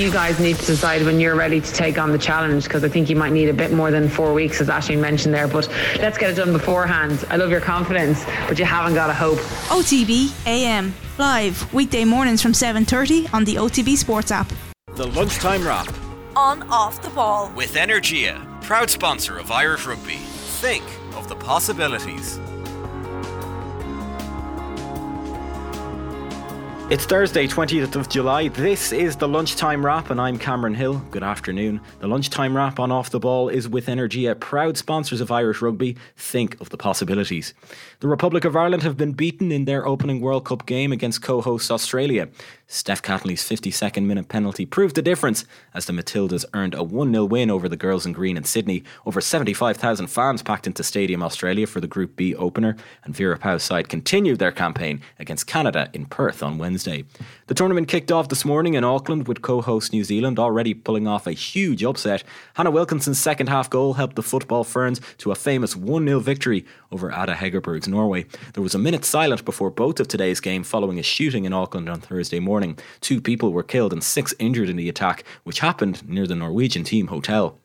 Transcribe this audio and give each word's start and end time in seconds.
you 0.00 0.10
guys 0.10 0.40
need 0.40 0.56
to 0.56 0.64
decide 0.64 1.04
when 1.04 1.20
you're 1.20 1.36
ready 1.36 1.60
to 1.60 1.72
take 1.72 1.98
on 1.98 2.10
the 2.10 2.18
challenge 2.18 2.64
because 2.64 2.82
I 2.82 2.88
think 2.88 3.10
you 3.10 3.16
might 3.16 3.32
need 3.32 3.50
a 3.50 3.52
bit 3.52 3.70
more 3.70 3.90
than 3.90 4.08
four 4.08 4.32
weeks, 4.32 4.60
as 4.60 4.70
Ashley 4.70 4.96
mentioned 4.96 5.34
there. 5.34 5.46
But 5.46 5.68
let's 5.98 6.16
get 6.16 6.30
it 6.30 6.34
done 6.34 6.52
beforehand. 6.52 7.24
I 7.28 7.36
love 7.36 7.50
your 7.50 7.60
confidence, 7.60 8.24
but 8.48 8.58
you 8.58 8.64
haven't 8.64 8.94
got 8.94 9.10
a 9.10 9.12
hope. 9.12 9.38
OTB 9.68 10.32
AM 10.46 10.94
live 11.18 11.72
weekday 11.74 12.04
mornings 12.04 12.40
from 12.40 12.52
7:30 12.54 13.28
on 13.34 13.44
the 13.44 13.56
OTB 13.58 13.96
Sports 13.96 14.30
app. 14.32 14.50
The 14.94 15.06
lunchtime 15.06 15.66
wrap 15.66 15.88
On 16.34 16.62
off 16.70 17.02
the 17.02 17.10
ball. 17.10 17.52
with 17.54 17.74
Energia, 17.74 18.40
proud 18.62 18.88
sponsor 18.90 19.38
of 19.38 19.50
Irish 19.52 19.86
Rugby. 19.86 20.16
Think 20.62 20.84
of 21.14 21.28
the 21.28 21.36
possibilities. 21.36 22.40
It's 26.90 27.04
Thursday, 27.06 27.46
20th 27.46 27.94
of 27.94 28.08
July. 28.08 28.48
This 28.48 28.90
is 28.90 29.14
the 29.14 29.28
Lunchtime 29.28 29.86
Wrap, 29.86 30.10
and 30.10 30.20
I'm 30.20 30.36
Cameron 30.36 30.74
Hill. 30.74 30.98
Good 31.12 31.22
afternoon. 31.22 31.80
The 32.00 32.08
Lunchtime 32.08 32.56
Wrap 32.56 32.80
on 32.80 32.90
Off 32.90 33.10
the 33.10 33.20
Ball 33.20 33.48
is 33.48 33.68
with 33.68 33.86
Energia, 33.86 34.34
proud 34.40 34.76
sponsors 34.76 35.20
of 35.20 35.30
Irish 35.30 35.62
Rugby. 35.62 35.96
Think 36.16 36.60
of 36.60 36.70
the 36.70 36.76
possibilities. 36.76 37.54
The 38.00 38.08
Republic 38.08 38.44
of 38.44 38.56
Ireland 38.56 38.82
have 38.82 38.96
been 38.96 39.12
beaten 39.12 39.52
in 39.52 39.66
their 39.66 39.86
opening 39.86 40.20
World 40.20 40.44
Cup 40.44 40.66
game 40.66 40.90
against 40.90 41.22
co 41.22 41.40
hosts 41.40 41.70
Australia. 41.70 42.28
Steph 42.66 43.02
Catley's 43.02 43.48
52nd 43.48 44.04
minute 44.04 44.28
penalty 44.28 44.66
proved 44.66 44.96
the 44.96 45.02
difference 45.02 45.44
as 45.74 45.86
the 45.86 45.92
Matildas 45.92 46.44
earned 46.54 46.74
a 46.74 46.82
1 46.82 47.12
0 47.12 47.24
win 47.24 47.50
over 47.50 47.68
the 47.68 47.76
girls 47.76 48.04
in 48.04 48.12
green 48.12 48.36
in 48.36 48.42
Sydney. 48.42 48.82
Over 49.06 49.20
75,000 49.20 50.08
fans 50.08 50.42
packed 50.42 50.66
into 50.66 50.82
Stadium 50.82 51.22
Australia 51.22 51.68
for 51.68 51.80
the 51.80 51.86
Group 51.86 52.16
B 52.16 52.34
opener, 52.34 52.76
and 53.04 53.14
Vera 53.14 53.38
Pauw's 53.38 53.62
side 53.62 53.88
continued 53.88 54.40
their 54.40 54.52
campaign 54.52 55.02
against 55.20 55.46
Canada 55.46 55.88
in 55.92 56.06
Perth 56.06 56.42
on 56.42 56.58
Wednesday. 56.58 56.79
The 56.84 57.54
tournament 57.54 57.88
kicked 57.88 58.10
off 58.10 58.28
this 58.28 58.44
morning 58.44 58.74
in 58.74 58.84
Auckland 58.84 59.28
with 59.28 59.42
co 59.42 59.60
host 59.60 59.92
New 59.92 60.04
Zealand 60.04 60.38
already 60.38 60.74
pulling 60.74 61.06
off 61.06 61.26
a 61.26 61.32
huge 61.32 61.84
upset. 61.84 62.24
Hannah 62.54 62.70
Wilkinson's 62.70 63.20
second 63.20 63.48
half 63.48 63.70
goal 63.70 63.94
helped 63.94 64.16
the 64.16 64.22
football 64.22 64.64
ferns 64.64 65.00
to 65.18 65.30
a 65.30 65.34
famous 65.34 65.76
1 65.76 66.06
0 66.06 66.20
victory 66.20 66.64
over 66.90 67.12
Ada 67.12 67.34
Hegerberg's 67.34 67.88
Norway. 67.88 68.26
There 68.54 68.62
was 68.62 68.74
a 68.74 68.78
minute 68.78 69.04
silent 69.04 69.44
before 69.44 69.70
both 69.70 70.00
of 70.00 70.08
today's 70.08 70.40
game 70.40 70.64
following 70.64 70.98
a 70.98 71.02
shooting 71.02 71.44
in 71.44 71.52
Auckland 71.52 71.88
on 71.88 72.00
Thursday 72.00 72.40
morning. 72.40 72.78
Two 73.00 73.20
people 73.20 73.52
were 73.52 73.62
killed 73.62 73.92
and 73.92 74.02
six 74.02 74.34
injured 74.38 74.68
in 74.68 74.76
the 74.76 74.88
attack, 74.88 75.24
which 75.44 75.60
happened 75.60 76.08
near 76.08 76.26
the 76.26 76.34
Norwegian 76.34 76.84
team 76.84 77.08
hotel. 77.08 77.58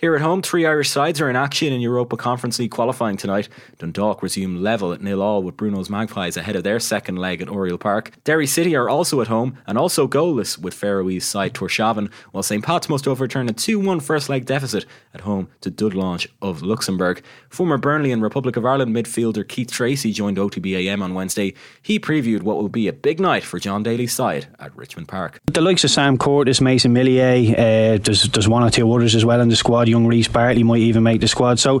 Here 0.00 0.14
at 0.14 0.22
home, 0.22 0.40
three 0.40 0.64
Irish 0.64 0.88
sides 0.88 1.20
are 1.20 1.28
in 1.28 1.36
action 1.36 1.74
in 1.74 1.82
Europa 1.82 2.16
Conference 2.16 2.58
League 2.58 2.70
qualifying 2.70 3.18
tonight. 3.18 3.50
Dundalk 3.78 4.22
resume 4.22 4.56
level 4.56 4.94
at 4.94 5.02
nil 5.02 5.20
all 5.20 5.42
with 5.42 5.58
Bruno's 5.58 5.90
Magpies 5.90 6.38
ahead 6.38 6.56
of 6.56 6.64
their 6.64 6.80
second 6.80 7.16
leg 7.16 7.42
at 7.42 7.50
Oriel 7.50 7.76
Park. 7.76 8.12
Derry 8.24 8.46
City 8.46 8.74
are 8.74 8.88
also 8.88 9.20
at 9.20 9.26
home 9.26 9.58
and 9.66 9.76
also 9.76 10.08
goalless 10.08 10.56
with 10.56 10.72
Faroese 10.72 11.26
side 11.26 11.52
Torshavn, 11.52 12.10
while 12.30 12.42
St 12.42 12.64
Pat's 12.64 12.88
must 12.88 13.06
overturn 13.06 13.50
a 13.50 13.52
2 13.52 13.78
1 13.78 14.00
first 14.00 14.30
leg 14.30 14.46
deficit 14.46 14.86
at 15.12 15.20
home 15.20 15.48
to 15.60 15.70
Dudelange 15.70 16.26
of 16.40 16.62
Luxembourg. 16.62 17.22
Former 17.50 17.76
Burnley 17.76 18.10
and 18.10 18.22
Republic 18.22 18.56
of 18.56 18.64
Ireland 18.64 18.96
midfielder 18.96 19.46
Keith 19.46 19.68
Treacy 19.68 20.14
joined 20.14 20.38
OTBAM 20.38 21.02
on 21.02 21.12
Wednesday. 21.12 21.52
He 21.82 22.00
previewed 22.00 22.40
what 22.40 22.56
will 22.56 22.70
be 22.70 22.88
a 22.88 22.94
big 22.94 23.20
night 23.20 23.44
for 23.44 23.58
Jon 23.58 23.82
Daly's 23.82 24.14
side 24.14 24.46
at 24.60 24.74
Richmond 24.74 25.08
Park. 25.08 25.42
The 25.52 25.60
likes 25.60 25.84
of 25.84 25.90
Sam 25.90 26.16
Curtis, 26.16 26.62
Mason 26.62 26.94
Melia, 26.94 27.52
uh, 27.52 27.98
there's, 27.98 28.22
there's 28.30 28.48
one 28.48 28.62
or 28.62 28.70
two 28.70 28.90
others 28.90 29.14
as 29.14 29.26
well 29.26 29.42
in 29.42 29.50
the 29.50 29.56
squad. 29.56 29.89
Young 29.90 30.06
Reese 30.06 30.28
Bartley 30.28 30.62
might 30.62 30.80
even 30.80 31.02
make 31.02 31.20
the 31.20 31.28
squad. 31.28 31.58
So, 31.58 31.80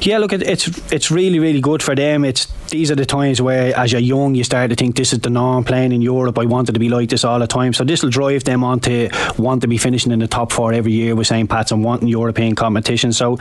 yeah, 0.00 0.18
look, 0.18 0.32
it, 0.32 0.42
it's 0.42 0.66
it's 0.92 1.10
really 1.10 1.38
really 1.38 1.60
good 1.60 1.82
for 1.82 1.94
them. 1.94 2.24
It's 2.24 2.46
these 2.70 2.90
are 2.90 2.94
the 2.96 3.06
times 3.06 3.42
where, 3.42 3.76
as 3.76 3.90
you're 3.90 4.00
young, 4.00 4.34
you 4.36 4.44
start 4.44 4.70
to 4.70 4.76
think 4.76 4.96
this 4.96 5.12
is 5.12 5.18
the 5.20 5.30
norm. 5.30 5.64
Playing 5.64 5.92
in 5.92 6.02
Europe, 6.02 6.38
I 6.38 6.46
wanted 6.46 6.72
to 6.74 6.78
be 6.80 6.88
like 6.88 7.08
this 7.08 7.24
all 7.24 7.38
the 7.40 7.46
time. 7.46 7.72
So 7.72 7.84
this 7.84 8.02
will 8.02 8.10
drive 8.10 8.44
them 8.44 8.62
on 8.62 8.80
to 8.80 9.08
want 9.38 9.62
to 9.62 9.68
be 9.68 9.76
finishing 9.76 10.12
in 10.12 10.20
the 10.20 10.28
top 10.28 10.52
four 10.52 10.72
every 10.72 10.92
year 10.92 11.16
with 11.16 11.26
St 11.26 11.48
Pat's 11.50 11.72
and 11.72 11.84
wanting 11.84 12.08
European 12.08 12.54
competition. 12.54 13.12
So, 13.12 13.38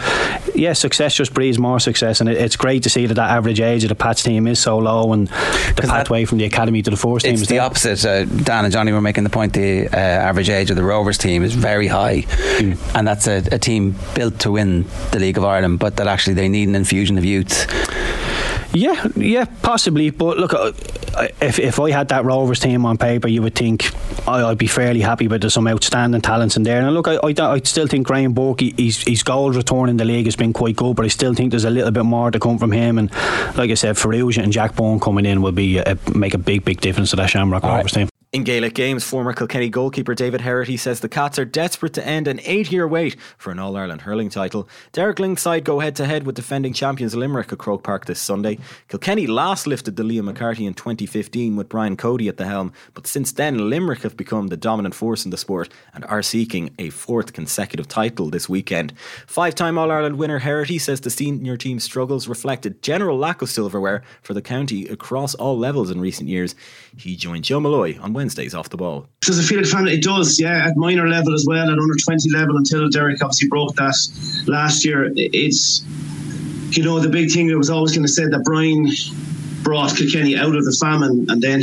yeah, 0.56 0.74
success 0.74 1.16
just 1.16 1.34
breeds 1.34 1.60
more 1.60 1.80
success, 1.80 2.22
and 2.22 2.30
it, 2.30 2.38
it's 2.38 2.56
great 2.56 2.84
to 2.84 2.90
see 2.90 3.06
that 3.06 3.14
that 3.16 3.30
average 3.30 3.60
age 3.60 3.84
of 3.84 3.90
the 3.90 3.96
Pats 3.96 4.24
team 4.24 4.48
is 4.48 4.60
so 4.60 4.78
low, 4.80 5.14
and 5.14 5.28
the 5.28 5.84
pathway 5.88 6.26
from 6.26 6.40
the 6.40 6.46
academy 6.46 6.82
to 6.82 6.90
the 6.90 6.98
first 6.98 7.26
team 7.26 7.34
It's 7.34 7.44
is 7.44 7.48
the 7.48 7.56
there. 7.56 7.64
opposite. 7.64 8.04
Uh, 8.06 8.26
Dan 8.26 8.66
and 8.66 8.74
Johnny 8.74 8.92
were 8.92 9.02
making 9.02 9.24
the 9.24 9.30
point 9.30 9.54
the 9.54 9.88
uh, 9.88 9.96
average 9.98 10.50
age 10.50 10.70
of 10.72 10.76
the 10.76 10.84
Rovers 10.84 11.18
team 11.18 11.44
is 11.44 11.54
very 11.54 11.88
high, 11.88 12.26
and 12.96 13.08
that's 13.08 13.28
a, 13.28 13.44
a 13.52 13.60
team 13.60 13.94
built 14.16 14.40
to 14.40 14.52
win 14.52 14.86
the 15.12 15.20
League 15.20 15.38
of 15.38 15.44
Ireland, 15.44 15.80
but 15.80 15.96
that 15.98 16.08
actually 16.08 16.34
they 16.34 16.50
need 16.50 16.68
an 16.70 16.76
infusion 16.76 17.18
of 17.18 17.26
youth. 17.26 17.68
Yeah, 18.74 19.08
yeah, 19.16 19.46
possibly. 19.64 20.12
But 20.12 20.38
look, 20.38 20.54
uh, 20.54 20.72
if 21.42 21.58
if 21.58 21.80
I 21.80 21.90
had 21.90 22.10
that 22.10 22.24
Rovers 22.24 22.60
team 22.60 22.86
on 22.86 22.98
paper, 22.98 23.28
you 23.28 23.42
would 23.42 23.56
think 23.56 23.92
I, 24.28 24.44
I'd 24.44 24.60
be 24.60 24.68
fairly 24.68 25.02
happy. 25.02 25.28
But 25.28 25.42
there's 25.42 25.56
some 25.56 25.68
outstanding 25.68 26.22
talents 26.22 26.56
in 26.56 26.64
there. 26.64 26.80
And 26.82 26.94
look, 26.94 27.08
I, 27.08 27.16
I, 27.16 27.54
I 27.54 27.60
still 27.62 27.88
think 27.88 28.06
Graham 28.06 28.36
he- 28.60 28.76
his 28.78 29.04
his 29.04 29.24
goals 29.24 29.58
return 29.58 29.90
in 29.90 29.98
the 29.98 30.06
league 30.06 30.26
has 30.26 30.36
been 30.36 30.54
quite 30.54 30.76
good. 30.76 30.96
But 30.96 31.06
I 31.06 31.08
still 31.08 31.34
think 31.34 31.50
there's 31.50 31.66
a 31.66 31.72
little 31.72 31.92
bit 31.92 32.04
more 32.06 32.30
to 32.30 32.40
come 32.40 32.60
from 32.60 32.72
him. 32.72 33.00
And 33.00 33.12
like 33.58 33.72
I 33.72 33.76
said, 33.76 33.96
Farrugia 33.96 34.44
and 34.44 34.54
Jack 34.54 34.76
Byrne 34.76 35.00
coming 35.00 35.26
in 35.26 35.42
will 35.42 35.52
be 35.52 35.80
a, 35.80 35.98
make 36.14 36.36
a 36.36 36.38
big 36.40 36.64
big 36.64 36.80
difference 36.80 37.10
to 37.10 37.16
that 37.16 37.32
Shamrock 37.32 37.64
Rovers 37.64 37.94
team. 37.94 38.08
In 38.32 38.44
Gaelic 38.44 38.76
games, 38.76 39.04
former 39.04 39.34
Kilkenny 39.34 39.70
goalkeeper 39.70 40.14
David 40.14 40.42
Herity 40.42 40.78
says 40.78 41.00
the 41.00 41.10
Cats 41.10 41.40
are 41.40 41.46
desperate 41.46 41.94
to 41.94 42.06
end 42.06 42.28
an 42.28 42.40
eight 42.44 42.72
year 42.72 42.88
wait 42.88 43.20
for 43.40 43.50
an 43.50 43.58
All 43.58 43.76
Ireland 43.76 44.02
hurling 44.02 44.30
title. 44.30 44.70
Derek 44.92 45.18
Lyng's 45.18 45.42
side 45.42 45.64
go 45.64 45.80
head 45.80 45.96
to 45.96 46.06
head 46.06 46.28
with 46.28 46.36
defending 46.36 46.72
champions 46.74 47.16
Limerick 47.16 47.52
at 47.52 47.58
Croke 47.58 47.82
Park 47.82 48.06
this 48.06 48.20
Sunday. 48.20 48.60
Kilkenny 48.88 49.26
last 49.26 49.66
lifted 49.66 49.96
the 49.96 50.04
Liam 50.04 50.26
McCarthy 50.26 50.68
in 50.68 50.76
2015 50.76 51.56
with 51.56 51.70
Brian 51.70 51.98
Cody 51.98 52.28
at 52.28 52.38
the 52.38 52.46
helm, 52.46 52.72
but 52.94 53.08
since 53.08 53.32
then 53.32 53.68
Limerick 53.68 54.04
have 54.04 54.16
become 54.16 54.50
the 54.50 54.58
dominant 54.58 54.94
force 54.94 55.26
in 55.26 55.32
the 55.32 55.36
sport 55.36 55.70
and 55.96 56.06
are 56.06 56.22
seeking 56.22 56.70
a 56.78 56.92
fourth 56.92 57.34
consecutive 57.34 57.88
title 57.88 58.30
this 58.30 58.48
weekend. 58.48 58.94
Five 59.26 59.56
time 59.56 59.80
All 59.80 59.90
Ireland 59.90 60.20
winner 60.20 60.42
Herity 60.42 60.80
says 60.80 61.02
the 61.02 61.10
senior 61.10 61.58
team's 61.58 61.84
struggles 61.84 62.28
reflect 62.28 62.68
a 62.68 62.70
general 62.70 63.18
lack 63.18 63.42
of 63.42 63.50
silverware 63.50 64.04
for 64.22 64.36
the 64.36 64.44
county 64.44 64.88
across 64.88 65.34
all 65.34 65.58
levels 65.58 65.90
in 65.90 66.00
recent 66.00 66.30
years. 66.30 66.54
He 66.96 67.16
joined 67.16 67.46
Joe 67.46 67.60
Molloy 67.60 67.98
on 68.00 68.19
Wednesdays 68.20 68.54
off 68.54 68.68
the 68.68 68.76
ball. 68.76 69.08
Does 69.22 69.40
it 69.40 69.44
feel 69.44 69.64
family? 69.64 69.94
It 69.94 70.04
does, 70.04 70.42
yeah. 70.42 70.68
At 70.68 70.76
minor 70.76 71.08
level 71.08 71.34
as 71.34 71.46
well, 71.48 71.70
at 71.72 71.80
under 71.80 71.96
twenty 72.04 72.30
level, 72.32 72.58
until 72.58 72.90
Derek 72.90 73.24
obviously 73.24 73.48
broke 73.48 73.76
that 73.76 73.96
last 74.46 74.84
year. 74.84 75.10
It's 75.16 75.86
you 76.76 76.84
know 76.84 77.00
the 77.00 77.08
big 77.08 77.32
thing 77.32 77.48
that 77.48 77.58
was 77.58 77.70
always 77.70 77.94
going 77.96 78.04
to 78.06 78.12
say 78.12 78.26
that 78.26 78.44
Brian 78.44 78.88
brought 79.64 79.96
Kilkenny 79.96 80.36
out 80.36 80.54
of 80.54 80.66
the 80.66 80.76
famine, 80.82 81.28
and 81.30 81.42
then 81.42 81.62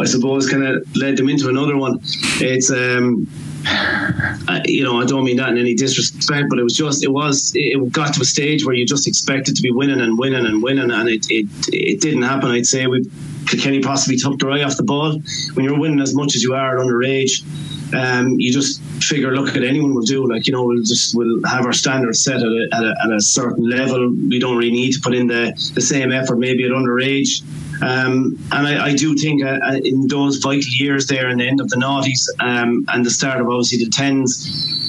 I 0.00 0.04
suppose 0.06 0.48
kind 0.48 0.64
of 0.64 0.86
led 0.96 1.18
them 1.18 1.28
into 1.28 1.50
another 1.50 1.76
one. 1.76 1.98
It's 2.40 2.70
um, 2.70 3.28
you 4.64 4.84
know 4.84 5.02
I 5.02 5.04
don't 5.04 5.24
mean 5.24 5.36
that 5.36 5.50
in 5.50 5.58
any 5.58 5.74
disrespect, 5.74 6.46
but 6.48 6.58
it 6.60 6.62
was 6.62 6.74
just 6.74 7.04
it 7.04 7.12
was 7.12 7.52
it 7.54 7.92
got 7.92 8.14
to 8.14 8.22
a 8.22 8.24
stage 8.24 8.64
where 8.64 8.74
you 8.74 8.86
just 8.86 9.06
expected 9.06 9.54
to 9.56 9.60
be 9.60 9.70
winning 9.70 10.00
and 10.00 10.18
winning 10.18 10.46
and 10.46 10.62
winning, 10.62 10.90
and 10.90 11.10
it 11.10 11.26
it, 11.28 11.46
it 11.68 12.00
didn't 12.00 12.22
happen. 12.22 12.50
I'd 12.50 12.64
say 12.64 12.86
we 12.86 13.04
Kilkenny 13.46 13.80
possibly 13.80 14.16
took 14.16 14.38
their 14.38 14.50
eye 14.50 14.62
off 14.62 14.76
the 14.76 14.82
ball 14.82 15.20
when 15.54 15.64
you're 15.64 15.78
winning 15.78 16.00
as 16.00 16.14
much 16.14 16.34
as 16.34 16.42
you 16.42 16.54
are 16.54 16.78
at 16.78 16.84
underage. 16.84 17.42
Um, 17.94 18.40
you 18.40 18.52
just 18.52 18.80
figure, 19.02 19.34
look 19.36 19.54
at 19.56 19.62
anyone 19.62 19.94
will 19.94 20.02
do. 20.02 20.26
Like 20.26 20.46
you 20.46 20.52
know, 20.52 20.64
we'll 20.64 20.82
just 20.82 21.14
we'll 21.14 21.42
have 21.44 21.66
our 21.66 21.72
standards 21.72 22.22
set 22.22 22.36
at 22.36 22.42
a, 22.42 22.68
at 22.72 22.82
a, 22.82 22.94
at 23.04 23.12
a 23.12 23.20
certain 23.20 23.68
level. 23.68 24.08
We 24.10 24.38
don't 24.38 24.56
really 24.56 24.72
need 24.72 24.92
to 24.92 25.00
put 25.00 25.14
in 25.14 25.26
the, 25.26 25.52
the 25.74 25.80
same 25.80 26.12
effort 26.12 26.36
maybe 26.36 26.64
at 26.64 26.70
underage. 26.70 27.42
Um, 27.82 28.38
and 28.52 28.66
I, 28.68 28.86
I 28.86 28.94
do 28.94 29.16
think 29.16 29.44
uh, 29.44 29.58
uh, 29.62 29.80
in 29.82 30.06
those 30.06 30.36
vital 30.36 30.70
years 30.78 31.06
there, 31.08 31.28
in 31.28 31.38
the 31.38 31.48
end 31.48 31.60
of 31.60 31.68
the 31.68 31.76
noughties 31.76 32.28
um, 32.38 32.84
and 32.88 33.04
the 33.04 33.10
start 33.10 33.40
of 33.40 33.48
obviously 33.48 33.78
the 33.84 33.90
tens, 33.90 34.81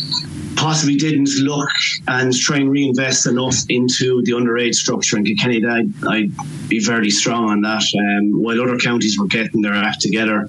possibly 0.63 0.95
didn't 0.95 1.29
look 1.41 1.69
and 2.07 2.33
try 2.33 2.55
and 2.55 2.71
reinvest 2.71 3.27
enough 3.27 3.57
into 3.67 4.21
the 4.23 4.31
underage 4.31 4.75
structure 4.75 5.17
in 5.17 5.25
Kilkenny. 5.25 5.61
I'd, 5.65 5.91
I'd 6.07 6.69
be 6.69 6.79
very 6.79 7.09
strong 7.09 7.49
on 7.49 7.59
that. 7.61 7.83
Um, 7.99 8.41
while 8.41 8.61
other 8.61 8.77
counties 8.77 9.19
were 9.19 9.27
getting 9.27 9.61
their 9.61 9.73
act 9.73 9.99
together, 9.99 10.47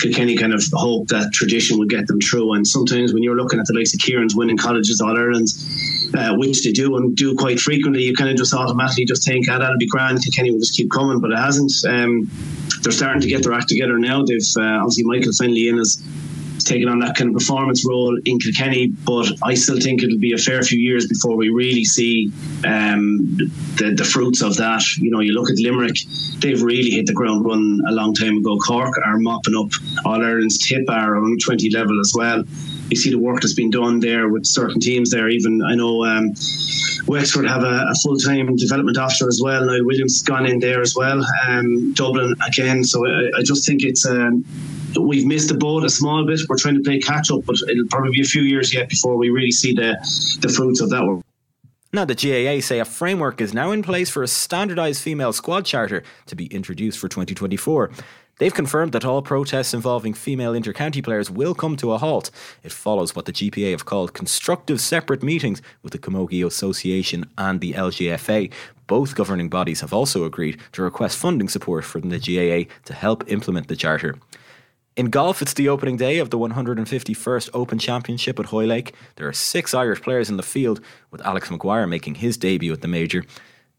Kilkenny 0.00 0.36
kind 0.36 0.52
of 0.52 0.64
hoped 0.72 1.10
that 1.10 1.32
tradition 1.32 1.78
would 1.78 1.88
get 1.88 2.08
them 2.08 2.20
through. 2.20 2.54
And 2.54 2.66
sometimes 2.66 3.14
when 3.14 3.22
you're 3.22 3.36
looking 3.36 3.60
at 3.60 3.66
the 3.66 3.74
likes 3.74 3.94
of 3.94 4.00
Kieran's 4.00 4.34
winning 4.34 4.56
colleges 4.56 5.00
All 5.00 5.16
Ireland, 5.16 5.46
uh, 6.18 6.34
which 6.34 6.64
they 6.64 6.72
do 6.72 6.96
and 6.96 7.14
do 7.14 7.36
quite 7.36 7.60
frequently, 7.60 8.02
you 8.02 8.16
kind 8.16 8.30
of 8.30 8.36
just 8.36 8.52
automatically 8.52 9.04
just 9.04 9.24
think, 9.24 9.46
ah, 9.48 9.58
that'll 9.58 9.78
be 9.78 9.86
grand. 9.86 10.24
Kilkenny 10.24 10.50
will 10.50 10.58
just 10.58 10.74
keep 10.74 10.90
coming, 10.90 11.20
but 11.20 11.30
it 11.30 11.38
hasn't. 11.38 11.72
Um, 11.88 12.28
they're 12.82 12.90
starting 12.90 13.22
to 13.22 13.28
get 13.28 13.44
their 13.44 13.52
act 13.52 13.68
together 13.68 13.96
now. 13.96 14.24
They've 14.24 14.40
uh, 14.56 14.82
obviously 14.82 15.04
Michael 15.04 15.32
Finley 15.32 15.68
in 15.68 15.78
as 15.78 16.02
taking 16.64 16.88
on 16.88 16.98
that 17.00 17.16
kind 17.16 17.30
of 17.30 17.34
performance 17.34 17.86
role 17.86 18.18
in 18.24 18.38
Kilkenny, 18.38 18.88
but 18.88 19.30
I 19.42 19.54
still 19.54 19.80
think 19.80 20.02
it'll 20.02 20.18
be 20.18 20.32
a 20.32 20.38
fair 20.38 20.62
few 20.62 20.78
years 20.78 21.06
before 21.06 21.36
we 21.36 21.48
really 21.48 21.84
see 21.84 22.32
um, 22.64 23.36
the, 23.76 23.94
the 23.96 24.04
fruits 24.04 24.42
of 24.42 24.56
that. 24.56 24.82
You 24.96 25.10
know, 25.10 25.20
you 25.20 25.32
look 25.32 25.50
at 25.50 25.58
Limerick, 25.58 25.96
they've 26.40 26.62
really 26.62 26.90
hit 26.90 27.06
the 27.06 27.12
ground 27.12 27.44
running 27.44 27.80
a 27.88 27.92
long 27.92 28.14
time 28.14 28.38
ago. 28.38 28.58
Cork 28.58 28.94
are 29.04 29.18
mopping 29.18 29.56
up 29.56 29.70
All 30.04 30.22
Ireland's 30.22 30.58
tip 30.58 30.88
are 30.88 31.16
on 31.16 31.38
20 31.38 31.70
level 31.70 32.00
as 32.00 32.12
well. 32.16 32.44
You 32.90 32.96
see 32.96 33.10
the 33.10 33.18
work 33.18 33.40
that's 33.40 33.54
been 33.54 33.70
done 33.70 34.00
there 34.00 34.28
with 34.28 34.44
certain 34.44 34.80
teams 34.80 35.10
there. 35.10 35.28
Even 35.28 35.62
I 35.62 35.74
know 35.74 36.04
um, 36.04 36.34
Wexford 37.06 37.48
have 37.48 37.62
a, 37.62 37.86
a 37.88 37.94
full 38.02 38.16
time 38.16 38.54
development 38.56 38.98
officer 38.98 39.28
as 39.28 39.40
well. 39.42 39.64
Niall 39.64 39.84
Williams 39.84 40.18
has 40.18 40.22
gone 40.22 40.46
in 40.46 40.58
there 40.58 40.82
as 40.82 40.94
well. 40.94 41.24
Um, 41.46 41.94
Dublin 41.94 42.34
again. 42.46 42.84
So 42.84 43.06
I, 43.06 43.38
I 43.38 43.42
just 43.42 43.66
think 43.66 43.82
it's. 43.82 44.06
Um, 44.06 44.44
we've 45.00 45.26
missed 45.26 45.48
the 45.48 45.56
boat 45.56 45.84
a 45.84 45.90
small 45.90 46.26
bit. 46.26 46.40
We're 46.48 46.56
trying 46.56 46.76
to 46.76 46.82
play 46.82 46.98
catch 46.98 47.30
up, 47.30 47.44
but 47.44 47.56
it'll 47.68 47.86
probably 47.88 48.12
be 48.12 48.20
a 48.20 48.24
few 48.24 48.42
years 48.42 48.74
yet 48.74 48.88
before 48.88 49.16
we 49.16 49.30
really 49.30 49.52
see 49.52 49.72
the 49.72 49.96
the 50.40 50.48
fruits 50.48 50.80
of 50.80 50.90
that 50.90 51.06
work. 51.06 51.22
Now, 51.94 52.06
the 52.06 52.14
GAA 52.14 52.62
say 52.62 52.78
a 52.78 52.86
framework 52.86 53.42
is 53.42 53.52
now 53.52 53.70
in 53.70 53.82
place 53.82 54.08
for 54.08 54.22
a 54.22 54.26
standardised 54.26 55.02
female 55.02 55.34
squad 55.34 55.66
charter 55.66 56.02
to 56.24 56.34
be 56.34 56.46
introduced 56.46 56.98
for 56.98 57.06
2024. 57.06 57.90
They've 58.38 58.52
confirmed 58.52 58.92
that 58.92 59.04
all 59.04 59.20
protests 59.20 59.74
involving 59.74 60.14
female 60.14 60.54
intercounty 60.54 61.04
players 61.04 61.30
will 61.30 61.54
come 61.54 61.76
to 61.76 61.92
a 61.92 61.98
halt. 61.98 62.30
It 62.62 62.72
follows 62.72 63.14
what 63.14 63.26
the 63.26 63.32
GPA 63.32 63.72
have 63.72 63.84
called 63.84 64.14
constructive 64.14 64.80
separate 64.80 65.22
meetings 65.22 65.60
with 65.82 65.92
the 65.92 65.98
Camogie 65.98 66.46
Association 66.46 67.26
and 67.36 67.60
the 67.60 67.74
LGFA. 67.74 68.50
Both 68.86 69.14
governing 69.14 69.50
bodies 69.50 69.82
have 69.82 69.92
also 69.92 70.24
agreed 70.24 70.58
to 70.72 70.82
request 70.82 71.18
funding 71.18 71.48
support 71.48 71.84
from 71.84 72.08
the 72.08 72.18
GAA 72.18 72.72
to 72.86 72.94
help 72.94 73.30
implement 73.30 73.68
the 73.68 73.76
charter. 73.76 74.16
In 74.94 75.06
golf, 75.08 75.40
it's 75.40 75.54
the 75.54 75.70
opening 75.70 75.96
day 75.96 76.18
of 76.18 76.28
the 76.28 76.38
151st 76.38 77.48
Open 77.54 77.78
Championship 77.78 78.38
at 78.38 78.44
Hoylake. 78.46 78.94
There 79.16 79.26
are 79.26 79.32
six 79.32 79.72
Irish 79.72 80.02
players 80.02 80.28
in 80.28 80.36
the 80.36 80.42
field, 80.42 80.82
with 81.10 81.22
Alex 81.22 81.50
Maguire 81.50 81.86
making 81.86 82.16
his 82.16 82.36
debut 82.36 82.74
at 82.74 82.82
the 82.82 82.88
major. 82.88 83.24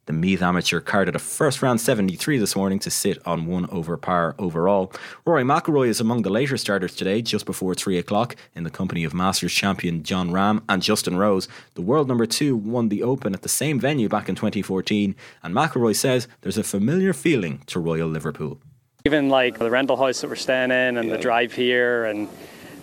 The 0.08 0.14
Meath 0.14 0.42
amateur 0.42 0.80
carded 0.80 1.16
a 1.16 1.20
first 1.20 1.62
round 1.62 1.80
73 1.80 2.40
this 2.40 2.56
morning 2.56 2.80
to 2.80 2.90
sit 2.90 3.20
on 3.28 3.46
one 3.46 3.70
over 3.70 3.96
par 3.96 4.34
overall. 4.40 4.92
Rory 5.24 5.44
McIlroy 5.44 5.90
is 5.90 6.00
among 6.00 6.24
the 6.24 6.32
later 6.32 6.58
starters 6.58 6.96
today, 6.96 7.22
just 7.22 7.46
before 7.46 7.76
3 7.76 8.00
o'clock, 8.00 8.36
in 8.56 8.64
the 8.64 8.72
company 8.72 9.04
of 9.04 9.14
Masters 9.14 9.54
champion 9.54 10.02
Jon 10.02 10.32
Rahm 10.32 10.64
and 10.68 10.82
Justin 10.82 11.18
Rose. 11.18 11.48
The 11.76 11.84
world 11.84 12.08
number 12.08 12.26
two 12.26 12.56
won 12.56 12.90
the 12.90 13.04
Open 13.04 13.36
at 13.36 13.44
the 13.44 13.50
same 13.50 13.80
venue 13.80 14.10
back 14.10 14.30
in 14.30 14.36
2014, 14.36 15.16
and 15.44 15.54
McIlroy 15.54 15.96
says 15.96 16.28
there's 16.42 16.58
a 16.58 16.64
familiar 16.64 17.14
feeling 17.14 17.62
to 17.68 17.80
Royal 17.80 18.10
Liverpool. 18.10 18.60
Even 19.06 19.28
like 19.28 19.60
the 19.60 19.70
rental 19.70 19.98
house 19.98 20.22
that 20.22 20.30
we're 20.30 20.38
staying 20.38 20.72
in 20.72 20.96
and 20.96 21.10
yeah. 21.10 21.18
the 21.18 21.22
drive 21.22 21.52
here 21.52 22.06
and 22.06 22.30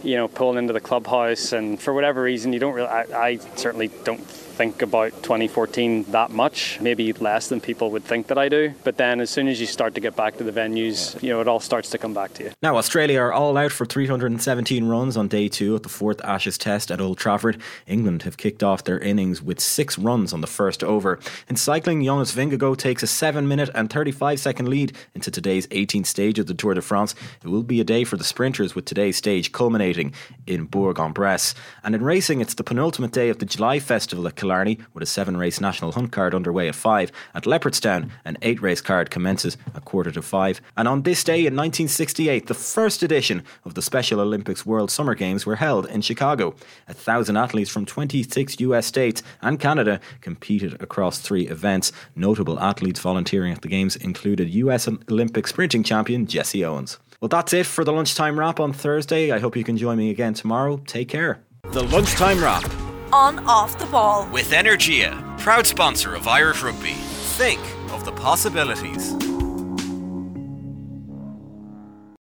you 0.03 0.17
know 0.17 0.29
pulling 0.29 0.59
into 0.59 0.75
the 0.75 0.81
clubhouse 0.81 1.53
and 1.53 1.81
for 1.81 1.95
whatever 1.95 2.21
reason 2.21 2.53
you 2.53 2.59
don't 2.59 2.75
really 2.75 2.89
I, 2.89 3.29
I 3.29 3.37
certainly 3.57 3.89
don't 4.05 4.21
think 4.51 4.83
about 4.83 5.11
2014 5.23 6.05
that 6.11 6.31
much, 6.31 6.81
maybe 6.81 7.13
less 7.15 7.49
than 7.49 7.61
people 7.61 7.91
would 7.91 8.05
think 8.05 8.27
that 8.27 8.39
I 8.39 8.49
do. 8.49 8.75
But 8.85 8.97
then 8.97 9.21
as 9.21 9.31
soon 9.31 9.49
as 9.49 9.61
you 9.61 9.67
start 9.67 9.95
to 9.95 10.01
get 10.01 10.17
back 10.17 10.37
to 10.39 10.45
the 10.45 10.53
venues, 10.53 11.21
you 11.23 11.31
know, 11.31 11.41
it 11.41 11.49
all 11.49 11.61
starts 11.61 11.91
to 11.91 11.99
come 11.99 12.15
back 12.15 12.35
to 12.35 12.45
you. 12.45 12.51
Now, 12.63 12.77
Australia 12.77 13.21
are 13.21 13.33
all 13.33 13.57
out 13.57 13.73
for 13.73 13.87
317 13.87 14.85
runs 14.87 15.17
on 15.17 15.29
day 15.29 15.49
two 15.49 15.75
at 15.77 15.83
the 15.83 15.89
fourth 15.89 16.21
Ashes 16.25 16.59
Test 16.59 16.91
at 16.91 17.01
Old 17.01 17.19
Trafford. 17.19 17.61
England 17.87 18.23
have 18.23 18.37
kicked 18.37 18.63
off 18.63 18.85
their 18.85 18.99
innings 18.99 19.41
with 19.43 19.61
six 19.61 19.99
runs 19.99 20.33
on 20.33 20.41
the 20.41 20.47
first 20.47 20.85
over. 20.85 21.19
In 21.49 21.57
cycling, 21.57 22.05
Jonas 22.05 22.35
Vingegaard 22.35 22.79
takes 22.79 23.03
a 23.03 23.07
7 23.07 23.47
minute 23.47 23.71
and 23.75 23.91
35 23.91 24.41
second 24.41 24.69
lead 24.69 24.97
into 25.15 25.31
today's 25.31 25.67
18th 25.69 26.07
stage 26.07 26.39
of 26.39 26.47
the 26.47 26.55
Tour 26.55 26.75
de 26.75 26.83
France. 26.83 27.15
It 27.45 27.49
will 27.49 27.63
be 27.63 27.81
a 27.81 27.85
day 27.85 28.05
for 28.05 28.17
the 28.17 28.25
sprinters 28.25 28.75
with 28.75 28.85
today's 28.85 29.17
stage 29.17 29.53
culminating 29.53 30.15
in 30.47 30.67
Bourg-en-Bresse. 30.67 31.55
And 31.85 31.95
in 31.95 32.03
racing, 32.03 32.41
it's 32.41 32.55
the 32.55 32.65
penultimate 32.65 33.13
day 33.13 33.29
of 33.29 33.39
the 33.39 33.47
July 33.47 33.79
Festival 33.79 34.27
at 34.27 34.37
Killarney 34.41 34.79
with 34.95 35.03
a 35.03 35.07
seven 35.07 35.37
race 35.37 35.61
national 35.61 35.93
hunt 35.93 36.13
card 36.13 36.35
underway 36.35 36.69
at 36.69 36.75
five. 36.75 37.13
At 37.35 37.45
Leopardstown, 37.45 38.11
an 38.25 38.39
eight 38.41 38.63
race 38.63 38.81
card 38.81 39.11
commences 39.11 39.59
at 39.75 39.85
quarter 39.85 40.11
to 40.11 40.23
five. 40.23 40.61
And 40.77 40.89
on 40.89 41.03
this 41.03 41.23
day 41.23 41.41
in 41.41 41.55
1968, 41.55 42.47
the 42.47 42.55
first 42.55 43.03
edition 43.03 43.45
of 43.65 43.75
the 43.75 43.83
Special 43.83 44.21
Olympics 44.21 44.65
World 44.65 44.91
Summer 44.91 45.15
Games 45.15 45.45
were 45.45 45.57
held 45.57 45.87
in 45.87 46.01
Chicago. 46.01 46.55
A 46.89 46.95
thousand 46.95 47.37
athletes 47.37 47.71
from 47.71 47.85
26 47.85 48.61
US 48.61 48.87
states 48.87 49.23
and 49.43 49.61
Canada 49.61 50.01
competed 50.23 50.81
across 50.83 51.19
three 51.19 51.47
events. 51.49 51.93
Notable 52.17 52.59
athletes 52.59 53.01
volunteering 53.01 53.53
at 53.53 53.61
the 53.61 53.69
Games 53.69 53.97
included 53.97 54.49
US 54.51 54.89
Olympic 54.89 55.47
sprinting 55.47 55.83
champion 55.83 56.27
Jesse 56.27 56.65
Owens. 56.65 56.99
Well, 57.21 57.29
that's 57.29 57.53
it 57.53 57.67
for 57.67 57.85
the 57.85 57.93
lunchtime 57.93 58.39
wrap 58.39 58.59
on 58.59 58.73
Thursday. 58.73 59.31
I 59.33 59.39
hope 59.39 59.55
you 59.55 59.65
can 59.65 59.77
join 59.77 59.99
me 59.99 60.09
again 60.09 60.33
tomorrow. 60.33 60.79
Take 60.87 61.09
care. 61.09 61.43
The 61.65 61.85
lunchtime 61.85 62.43
wrap 62.43 62.65
on 63.13 63.39
off 63.47 63.79
the 63.79 63.87
ball 63.87 64.29
with 64.33 64.51
Energia, 64.51 65.39
proud 65.39 65.67
sponsor 65.67 66.15
of 66.15 66.29
Irish 66.29 66.63
rugby. 66.63 66.93
Think 66.93 67.61
of 67.93 68.05
the 68.05 68.13
possibilities. 68.13 69.30